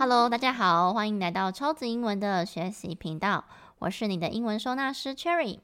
[0.00, 3.44] Hello，大家好，欢迎来到超级英文的学习频道。
[3.80, 5.58] 我是你的英文收纳师 Cherry。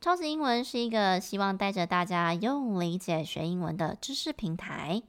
[0.00, 5.00] 超级英文是一个希望带着大家用理解学英文的知识平台。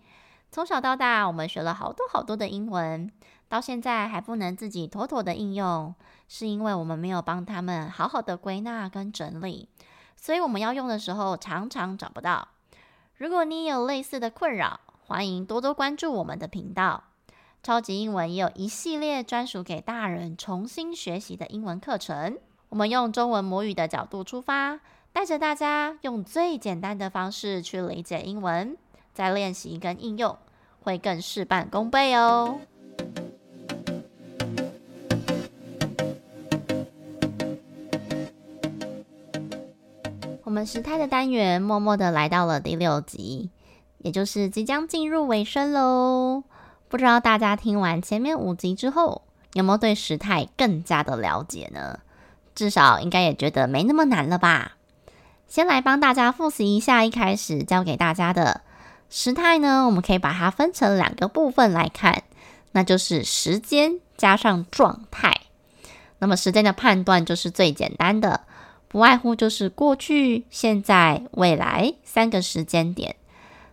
[0.51, 3.11] 从小到大，我们学了好多好多的英文，
[3.47, 5.95] 到现在还不能自己妥妥的应用，
[6.27, 9.67] 是因为我们没有帮他们好好的归纳跟整理，
[10.15, 12.49] 所以我们要用的时候常常找不到。
[13.17, 17.05] 如果你有类似的困扰，欢迎多多关注我们的频道。
[17.61, 22.37] 超级英文也有一系列专属给大人重新学习的英文课程。
[22.69, 24.79] 我们用中文母语的角度出发，
[25.11, 28.77] 带着大家用最简单的方式去理解英文，
[29.13, 30.37] 再练习跟应用，
[30.81, 32.61] 会更事半功倍哦。
[40.45, 43.49] 我们时态的单元默默的来到了第六集，
[43.97, 46.43] 也就是即将进入尾声喽。
[46.89, 49.21] 不知道大家听完前面五集之后，
[49.53, 51.99] 有没有对时态更加的了解呢？
[52.55, 54.73] 至少应该也觉得没那么难了吧？
[55.47, 58.61] 先来帮大家复习一下一开始教给大家的
[59.09, 62.23] 时态呢，我们可以把它分成两个部分来看，
[62.71, 65.41] 那就是时间加上状态。
[66.17, 68.41] 那么时间的判断就是最简单的，
[68.87, 73.15] 不外乎就是过去、现在、未来三个时间点。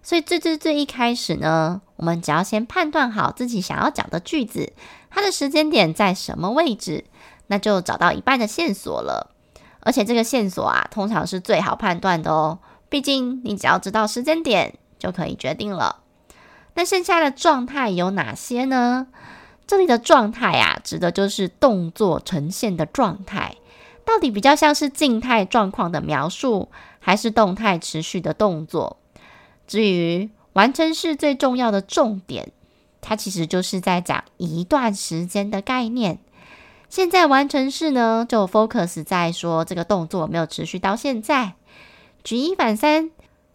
[0.07, 4.73] 所以最最最一开始呢，我们只要先判断好自己想要讲的句子，
[5.11, 7.07] 它的时间点在什么位置，
[7.49, 9.33] 那就找到一半的线索了。
[9.81, 12.61] 而且这个线索啊，通常是最好判断的哦。
[12.89, 16.05] 毕竟你只要知道时间点，就可以决定了。
[16.75, 19.09] 那剩下的状态有哪些呢？
[19.67, 23.57] 这里的状态啊，指的就是动作呈现的状态，
[24.05, 26.69] 到底比较像是静态状况的描述，
[27.01, 28.99] 还是动态持续的动作？
[29.67, 32.53] 至于完成式最重要的重点，
[33.01, 36.19] 它其实就是在讲一段时间的概念。
[36.89, 41.55] 现在完成式呢，就 focus 在说这个动作没有持续到现在。
[42.23, 43.11] 举一反三，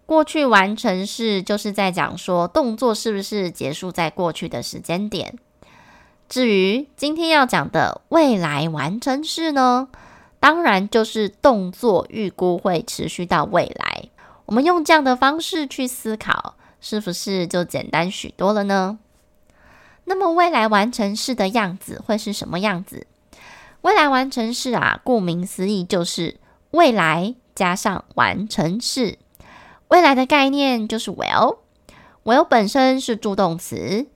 [0.05, 5.39] 过去完成式就是在讲说动作是不是结束在过去的时间点。
[6.29, 9.87] 至于今天要讲的未来完成式呢，
[10.39, 14.10] 当然就是动作预估会持续到未来。
[14.51, 18.99] 我们用这样的方式去思考，是不是就简单许多了呢？
[20.03, 23.07] 那么未来完成式的样子会是什么样子？
[23.79, 26.35] 未来完成式啊，顾名思义就是
[26.71, 29.17] 未来加上完成式。
[29.87, 34.07] 未来的概念就是 will，will 本身是助动词，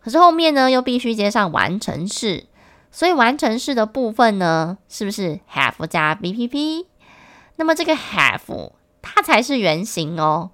[0.00, 2.46] 可是后面呢又必须接上完成式，
[2.90, 6.86] 所以完成式的部分呢，是不是 have 加 BPP？
[7.54, 8.72] 那么这个 have。
[9.14, 10.50] 它才是原型哦，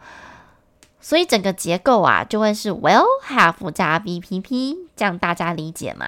[1.00, 6.06] 所以整个结构啊就会是 will have 加 VPP，这样大家理解吗？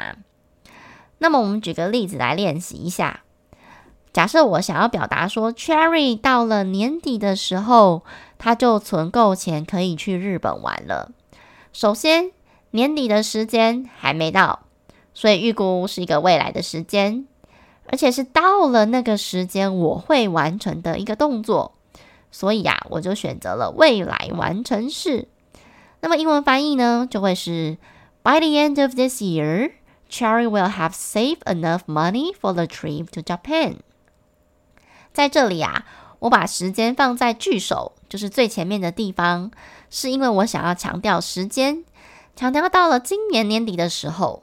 [1.18, 3.20] 那么我们举个例子来练习一下。
[4.12, 8.04] 假设我想要表达说，Cherry 到了年底的时候，
[8.38, 11.10] 他就存够钱可以去日本玩了。
[11.72, 12.30] 首先，
[12.70, 14.60] 年底的时间还没到，
[15.14, 17.26] 所以预估是一个未来的时间，
[17.86, 21.73] 而且是到了那个时间我会完成的一个动作。
[22.34, 25.28] 所以呀、啊，我就选择了未来完成式。
[26.00, 27.78] 那么英文翻译呢，就会是
[28.24, 29.74] By the end of this year,
[30.10, 33.76] Cherry will have saved enough money for the trip to Japan。
[35.12, 35.86] 在这里啊，
[36.18, 39.52] 我把时间放在句首，就是最前面的地方，
[39.88, 41.84] 是因为我想要强调时间，
[42.34, 44.42] 强调到了今年年底的时候。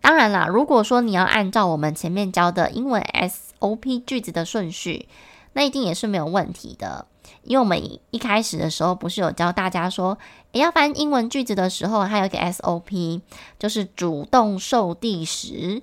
[0.00, 5.10] 当然啦，如果说你要按照我们前面教的英文 SOP 句子的顺序，
[5.52, 7.07] 那一定也是没有问题的。
[7.42, 7.80] 因为我们
[8.10, 10.18] 一开始的时候不是有教大家说，
[10.52, 13.20] 诶，要翻英文句子的时候，还有一个 SOP，
[13.58, 15.82] 就是主动受地时，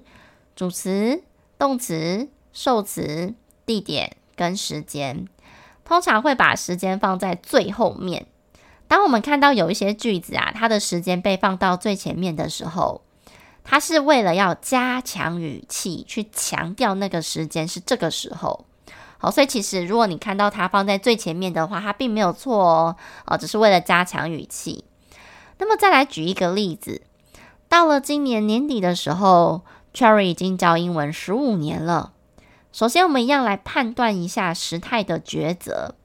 [0.56, 1.24] 主词、
[1.58, 3.34] 动词、受词、
[3.66, 5.28] 地点跟时间，
[5.84, 8.28] 通常会把时间放在最后面。
[8.88, 13.02] 当我们看到有一些句子啊，它的时间被放到最前面的时候，
[13.64, 18.66] 它是为了要加强语气，去强调那个时间是这个时候。
[19.26, 22.96] 好，所以其实如果你看到它放在最前面的话，它并没有错哦，
[23.26, 24.86] 哦，只是为了加强语气。
[25.58, 27.02] 那么再来举一个例子，
[27.68, 29.64] 到了今年年底的时候
[29.96, 32.14] ，Cherry 已经教英文十五年了。
[32.72, 35.96] 首先，我们一样来判断一下时态的抉择。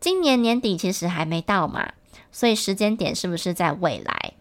[0.00, 1.92] 今年年底其实还没到嘛，
[2.32, 4.32] 所以时间点是不是在未来？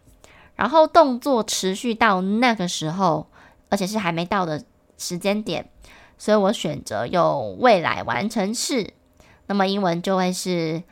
[0.56, 3.28] 然后动作持续到那个时候，
[3.70, 4.63] 而且是还没到的
[4.98, 5.70] 时间点。
[6.18, 8.94] 所以我选择用未来完成式，
[9.46, 10.84] 那么英文就会是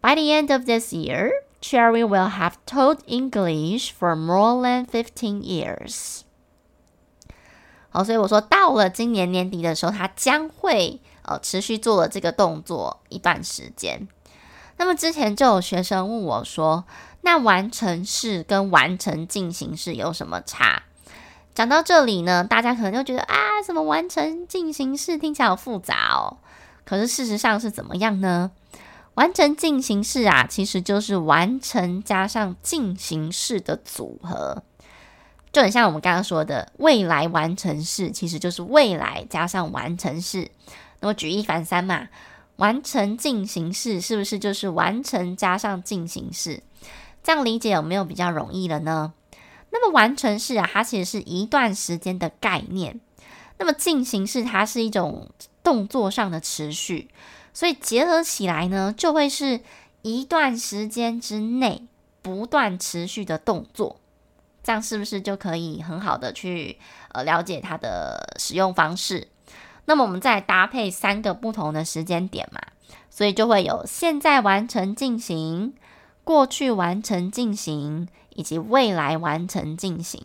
[0.00, 1.30] By the end of this year,
[1.60, 6.20] Cherry will have taught English for more than fifteen years。
[7.88, 14.06] 好，所以我说到了今年年底的时候，他将会呃持续做了这个动作一段时间。
[14.76, 16.84] 那么之前就有学生问我说，
[17.22, 20.82] 那完成式跟完成进行式有什么差？
[21.56, 26.36] 讲到这里呢，大家可能就觉得啊，什么完成进行式听起来好复杂哦。
[26.84, 28.50] 可是事实上是怎么样呢？
[29.14, 34.62] 完成进行式啊，其实就是完成加上进行式的组合，
[35.50, 40.50] 就很像我们刚刚说的未来完成式，其实就是未来加上完成式。
[41.00, 42.08] 那么举一反三嘛，
[42.56, 46.62] 完成进行式是不是就是完成加上进行式？
[47.22, 49.14] 这样理解有没有比较容易了呢？
[49.78, 52.94] 那么完成式啊，它其实是一段时间的概念；
[53.58, 55.28] 那么进行式它是一种
[55.62, 57.10] 动作上的持续。
[57.52, 59.60] 所以结合起来呢，就会是
[60.00, 61.86] 一段时间之内
[62.22, 64.00] 不断持续的动作，
[64.62, 66.78] 这样是不是就可以很好的去
[67.12, 69.28] 呃了解它的使用方式？
[69.84, 72.60] 那么我们再搭配三个不同的时间点嘛，
[73.10, 75.74] 所以就会有现在完成进行、
[76.24, 80.22] 过去完成进行以及未来完成进行。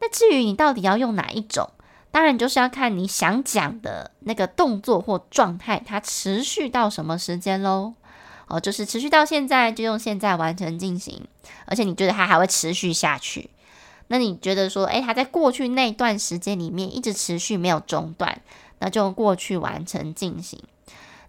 [0.00, 1.70] 那至于你到底要用哪一种？
[2.10, 7.92] 当然就是要看你想讲的那个动作或状态，它持续到什么时间喽？
[8.46, 11.26] 哦，就是持续到现在，就用现在完成进行，
[11.66, 13.50] 而且你觉得它还会持续下去。
[14.06, 18.40] 那你觉得说，诶，它在过去那段时间里面一直持续没有中断，
[18.78, 20.60] 那就用过去完成进行。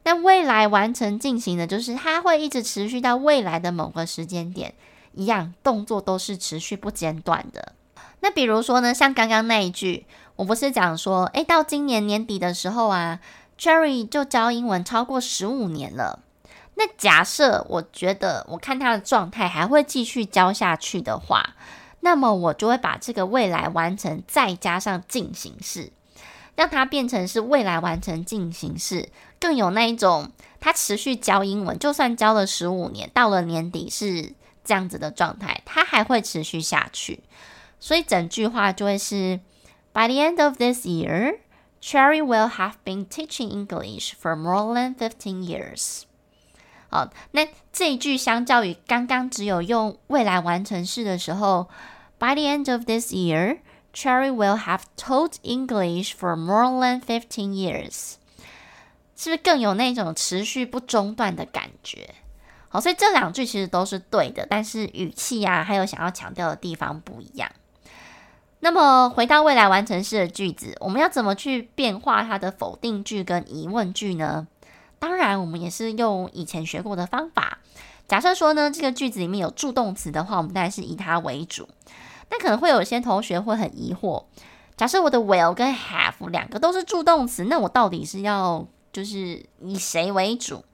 [0.04, 4.74] 那未来完成进行的，就是它会一直持续到未来的某个时间点，
[5.18, 7.74] 一样动作都是持续不间断的。
[8.22, 10.06] 那比如说呢，像刚刚那一句。
[10.38, 13.20] 我不是讲说，诶，到今年年底的时候啊
[13.58, 16.20] ，Cherry 就教英文超过十五年了。
[16.76, 21.56] 那假设我觉得我看他的状态还会继续教下去的话，
[22.02, 25.92] 那么我就会把这个未来完成再加上进行式，
[26.56, 29.10] 让它变成是未来完成进行式，
[29.40, 34.34] 更有那一种他持续教英文，就算教了十五年，到了年底是
[34.67, 37.23] 这样子的状态，他还会持续下去。
[37.81, 39.41] 所以整句话就会是。
[39.95, 41.41] By the end of this year,
[41.83, 46.05] Cherry will have been teaching English for more than fifteen years.
[46.89, 51.69] 好，那这一句相较于刚刚只有用未来完成式的时候，
[52.19, 53.59] By the end of this year,
[53.93, 58.15] Cherry will have taught English for more than fifteen years.
[59.15, 62.15] 是不是更有那种持续不中断的感觉？
[62.80, 67.50] 所以这两句其实都是对的，但是语气啊，还有想要强调的地方不一样。
[68.60, 74.48] 那么回到未来完成式的句子，我们要怎么去变化它的否定句跟疑问句呢？
[75.00, 77.60] 当然，我们也是用以前学过的方法。
[78.08, 81.70] 假设说呢，这个句子里面有助动词的话，我们当然是以它为主。
[82.32, 84.24] 那可能会有些同学会很疑惑：
[84.76, 90.66] 假设我的 will 跟 have 两个都是助动词，那我到底是要就是以谁为主？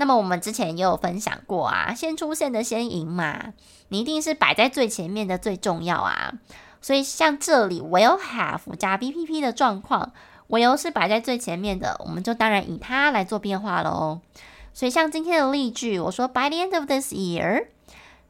[0.00, 3.52] 那么我们之前也有分享过啊，先出现的先赢嘛，
[3.88, 6.32] 你一定是摆在最前面的最重要啊。
[6.80, 10.12] 所以像这里 will have 加 BPP 的状况
[10.48, 14.20] ，will 是摆在最前面的，我们就当然以它来做变化喽。
[14.72, 17.66] 所以像今天的例句，我说 By the end of this year,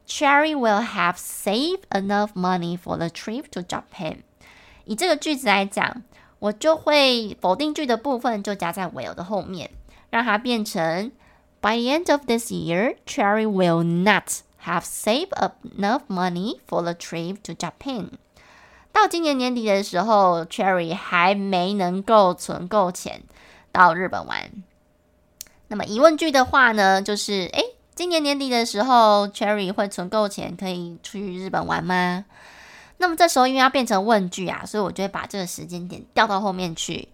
[0.05, 4.17] Cherry will have saved enough money for the trip to Japan。
[4.83, 6.03] 以这个句子来讲，
[6.39, 9.71] 我就会否定句的部分就加在 will 的后面，
[10.09, 11.09] 让它变成
[11.61, 16.93] By the end of this year, Cherry will not have saved enough money for the
[16.93, 18.09] trip to Japan。
[18.91, 23.21] 到今年年底的时候，Cherry 还没能够存够钱
[23.71, 24.51] 到日本玩。
[25.67, 27.63] 那么疑问句的话呢，就是诶，
[27.95, 32.25] 今年年底的时候，Cherry 会存够钱可以去日本玩吗？
[32.97, 37.07] 那么这时候因为要变成问句啊，所以我就会把这个时间点调到后面去，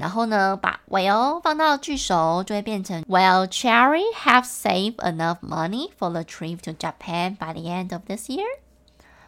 [0.00, 7.52] 然后呢，把 will 放到句首，就会变成 Will Cherry have saved enough money for the trip to Japan by
[7.52, 8.46] the end of this year？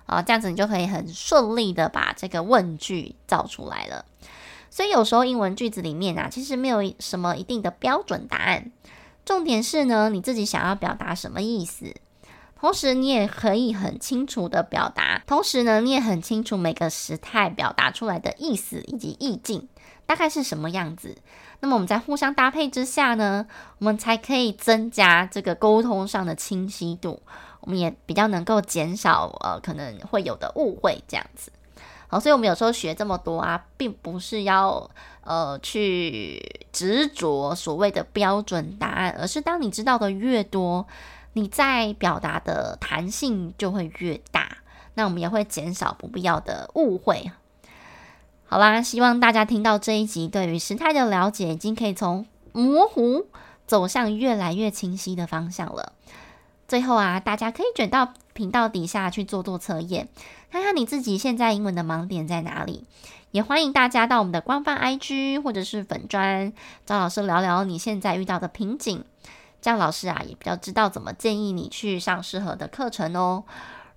[0.06, 4.06] 啊，这样子你就可以很顺利的把这个问句造出来了。
[4.70, 8.72] 所以有时候英文句子里面啊，其实没有什么一定的标准答案。
[9.26, 11.94] 重点是呢，你自己想要表达什么意思，
[12.58, 19.68] 同时你也可以很清楚的表达，同时呢，你也很清楚每个时态表达出来的意思以及意境
[20.06, 21.16] 大概是什么样子。
[21.60, 23.46] 那么我们在互相搭配之下呢，
[23.78, 27.22] 我们才可以增加这个沟通上的清晰度。
[27.60, 31.52] 我们也比较能够减少呃可能会有的误会这样子，
[32.08, 34.90] 好，所以我们有时候学这么多啊，并不是要
[35.22, 40.84] 呃去执着所谓的标准答案，而是当你知道的越多，
[41.34, 44.56] 你在表达的弹性就会越大，
[44.94, 47.30] 那我们也会减少不必要的误会。
[48.52, 53.24] 好啦，希望大家听到这一集，对于时态的了解已经可以从模糊
[53.66, 55.94] 走向越来越清晰的方向了。
[56.68, 60.10] 最后啊，大家可以卷到频道底下去做做测验，
[60.50, 62.84] 看看你自己现在英文的盲点在哪里。
[63.30, 66.52] 也欢迎大家到我们的官方 IG 或者是粉专，
[66.84, 69.02] 找老师聊聊你现在遇到的瓶颈，
[69.62, 73.44] 这样老师啊也比较知道怎么建议你去上适合的课程哦。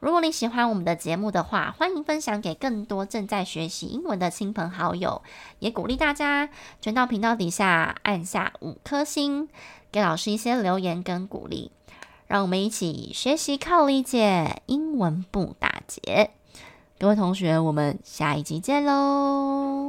[0.06, 5.24] 如果你喜欢我们的节目的话，欢迎分享给更多正在学习英文的亲朋好友，
[5.58, 6.48] 也鼓励大家
[6.80, 9.50] 转到频道底下按下五颗星，
[9.92, 11.72] 给老师一些留言跟鼓励，
[12.28, 16.30] 让我们一起学习靠理解，英文不打结。
[17.00, 19.85] 各位同学，我们下一集见喽！